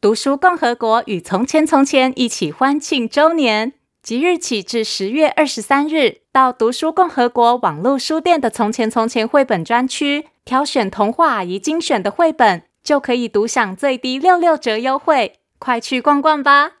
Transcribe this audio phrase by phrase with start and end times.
[0.00, 16.76] 读书共和国与从前从前一起欢庆周年，即日起至十月二十三日，到读书共和国网络书店的从前从前绘本专区，挑选童话已精选的绘本，就可以独享最低六六折优惠，快去逛逛吧！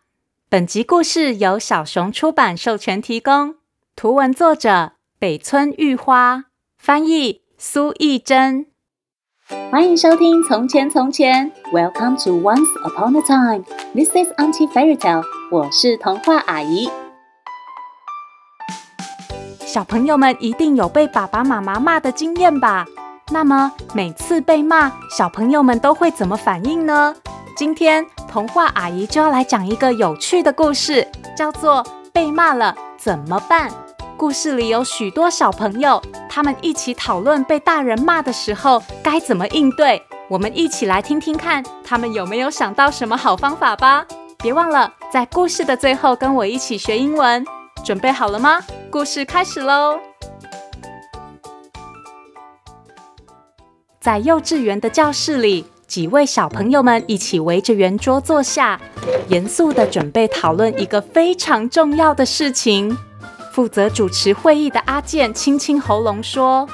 [0.48, 3.56] 本集故事由小熊出版授权提供，
[3.94, 6.46] 图文作者北村裕花，
[6.78, 8.69] 翻译苏懿祯。
[9.70, 13.62] 欢迎收听《从前从前》，Welcome to Once Upon a Time。
[13.94, 15.22] This is Auntie Fairy Tale。
[15.48, 16.90] 我是童话阿姨。
[19.60, 22.84] 小朋友们一定有被爸爸妈妈骂的经验吧？
[23.30, 27.14] 那么每次被骂，小朋友们都会怎么反应呢？
[27.56, 31.06] 今天童话阿姨就要来讲一个有趣的故事，
[31.36, 33.70] 叫做《被骂了怎么办》。
[34.20, 40.02] 故事里有许多小朋友，他们一起讨论被大人骂的时候该怎么应对。
[40.28, 44.04] 我们一起来听听看，他们有没有想到什么好方法吧。
[44.42, 47.42] 别忘了在故事的最后跟我一起学英文。
[47.82, 48.60] 准备好了吗？
[48.90, 49.98] 故事开始喽！
[54.02, 58.78] 在幼稚园的教室里，几位小朋友们一起围着圆桌坐下，
[59.28, 62.94] 严肃地准备讨论一个非常重要的事情。
[63.52, 66.68] 负责主持会议的阿健清清喉咙说：“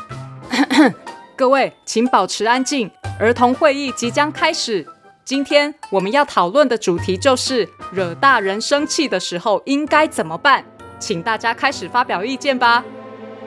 [1.34, 2.90] 各位，请保持安静。
[3.18, 4.86] 儿童会议即将开始。
[5.24, 10.64] 今天我们要讨论的主题就是惹大人生气的时候应该怎么办。
[10.98, 12.84] 请大家开始发表意见吧。”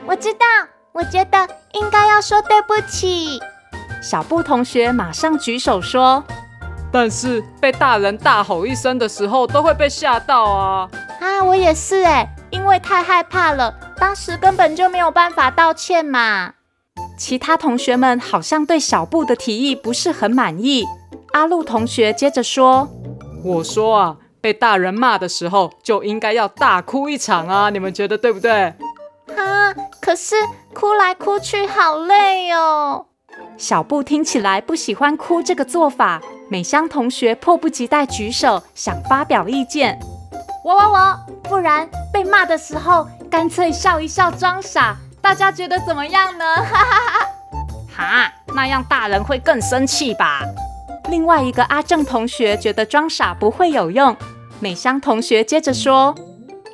[0.06, 0.46] 我知道，
[0.92, 3.40] 我觉得应该要说对不起。
[4.02, 6.24] 小布同学马上举手说
[6.92, 10.90] ：“但是被大人大吼一声的时候，都会被吓到啊！”
[11.22, 12.28] 啊，我也是哎。
[12.52, 16.54] 因为太害怕了，当时根本就没有办法道歉嘛。
[17.18, 20.86] 其他同学们好像对小布的提议不是很满意。
[21.34, 22.90] 阿路同学接着说
[23.44, 28.74] ：“我说啊，被大人骂的时候就应该要大哭一场啊，你们觉得对不对？”
[29.38, 30.36] 啊，可是
[30.74, 33.06] 哭来哭去好累哦。
[33.58, 36.22] 小布听起来不喜欢哭这个做法。
[36.50, 40.00] 美香同学迫不及待举手想发表意见。
[40.70, 46.46] 我我我，不然被骂的时候干脆笑一笑装傻，大家觉得怎么样呢？
[46.58, 48.06] 哈哈哈！
[48.06, 50.44] 哈，那样大人会更生气吧？
[51.10, 54.16] 另外一个阿正同学觉得装傻不会有用。
[54.60, 56.14] 美香同学接着说：“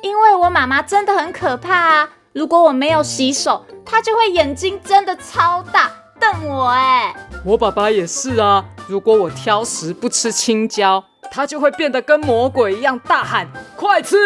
[0.04, 2.10] 因为我妈妈真的很可怕啊！
[2.34, 5.90] 如果我没有洗手，她就会眼睛真的超大
[6.20, 6.66] 瞪我。
[6.66, 7.14] 哎，
[7.46, 8.62] 我爸爸也是啊！
[8.88, 14.16] 如果我挑食不吃青椒。”他就会变得跟魔鬼一样，大喊：“快吃！”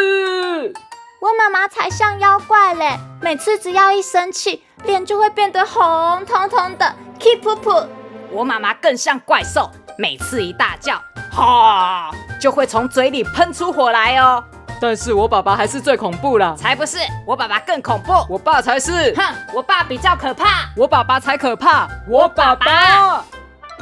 [1.20, 7.86] 我妈妈才像妖怪嘞，每次只要一生气，脸就会变得红彤彤的，keep。
[8.30, 12.10] 我妈妈更像怪兽，每次一大叫，哈，
[12.40, 14.42] 就会从嘴里喷出火来哦。
[14.80, 16.96] 但是我爸爸还是最恐怖啦，才不是，
[17.26, 19.22] 我爸爸更恐怖，我爸才是，哼，
[19.52, 23.22] 我爸比较可怕，我爸爸才可怕，我爸爸。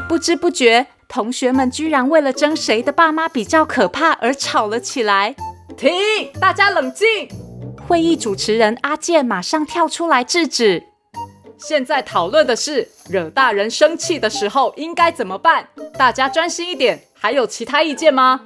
[0.09, 0.84] 不知不觉。
[1.09, 5.35] 同学们居然为了争谁的爸妈比较可怕而吵了起来。
[5.77, 5.91] 停！
[6.39, 7.07] 大家冷静。
[7.89, 10.85] 会议主持人阿健马上跳出来制止。
[11.57, 15.67] 现在讨论的是惹大人生气的时候应该怎么办？
[15.97, 17.01] 大家专心一点。
[17.15, 18.43] 还有其他意见吗？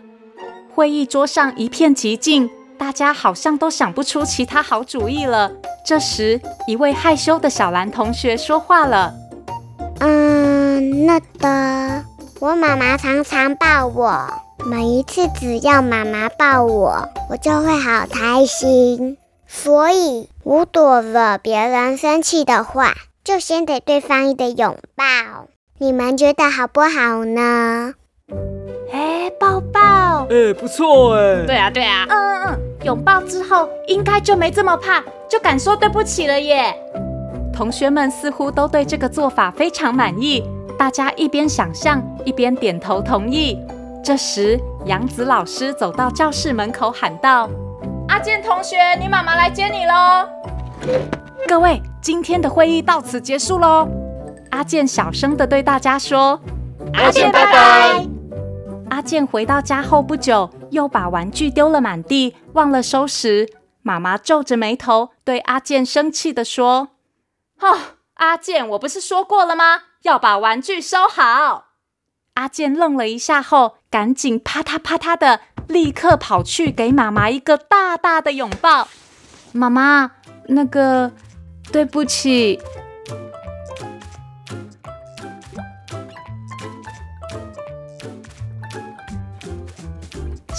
[0.74, 2.48] 会议桌上一片寂静，
[2.78, 5.52] 大家好像都想不出其他好主意了。
[5.84, 9.12] 这时，一位害羞的小兰同学说话了
[10.00, 12.04] ：“嗯，那个。”
[12.42, 14.28] 我妈妈常常抱我，
[14.66, 19.16] 每一次只要妈妈抱我，我就会好开心。
[19.46, 25.04] 所以，我躲了别人生气的话，就先给对方一个拥抱。
[25.78, 27.94] 你们觉得好不好呢？
[28.92, 31.46] 哎，抱抱，哎，不错哎。
[31.46, 32.06] 对啊，对啊。
[32.08, 36.74] 嗯嗯嗯，拥抱之后应该就没这么怕，就敢说对不起了耶。
[37.54, 40.42] 同学们似乎都对这个做法非常满意。
[40.82, 43.56] 大家一边想象一边点头同意。
[44.02, 47.48] 这时，杨子老师走到教室门口喊道
[48.10, 50.28] ：“阿健同学，你妈妈来接你喽！”
[51.46, 53.86] 各位，今天的会议到此结束喽。
[54.50, 56.40] 阿健小声的对大家说
[56.94, 58.04] ：“阿健拜拜。”
[58.90, 63.48] 阿健回到家后不久，又把玩具丢了满地，忘了收拾。
[63.82, 66.88] 妈妈皱着眉头对阿健生气的说
[67.62, 67.78] ：“哦，
[68.14, 71.66] 阿健，我不是说过了吗？”要把玩具收好。
[72.34, 78.88] 阿健愣了一下后，赶紧啪嗒啪嗒的，立刻跑去给妈妈一个大大的拥抱。
[79.52, 80.12] 妈妈，
[80.48, 81.12] 那个，
[81.70, 82.58] 对不起。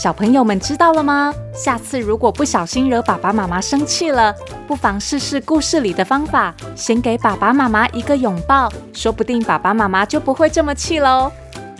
[0.03, 1.33] 小朋友们知道了吗？
[1.55, 4.35] 下次如果不小心惹爸爸妈妈生气了，
[4.67, 11.31] 不妨试试故事里的方法，先给爸爸妈妈一个拥抱，说不定爸爸妈妈就不会这么气喽。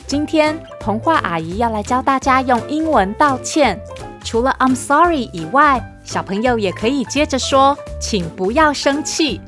[0.08, 3.78] 今天童话阿姨要来教大家用英文道歉，
[4.24, 9.42] 除了 I'm sorry 以外，小朋友也可以接着说，请不要生气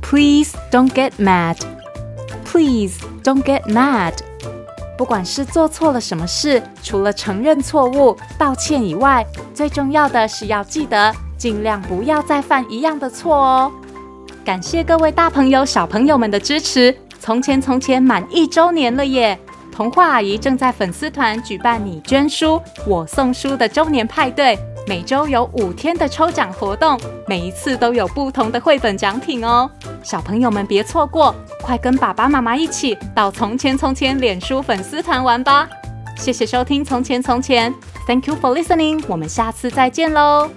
[0.00, 1.58] ，Please don't get mad。
[2.46, 4.14] Please don't get mad。
[4.98, 9.24] 不管是做错了什么事，除了承认错误、道歉以外，
[9.54, 13.72] 最重要的是要记得尽量不要再犯一样的错哦。
[14.44, 16.92] 感谢各位大朋友、小朋友们的支持！
[17.20, 19.38] 从前从前满一周年了耶！
[19.70, 24.58] 童话阿姨正在粉丝团举办你捐书，我送书的周年派对，
[24.88, 29.70] 每周有五天的抽奖活动，每一次都有不同的绘本奖品哦。
[30.02, 35.68] 小朋友们别错过，快跟爸爸妈妈一起到《从前从前》脸书粉丝团玩吧！
[36.16, 37.70] 谢谢收听《从前从前》
[38.06, 40.48] ，Thank you for listening，我们下次再见喽。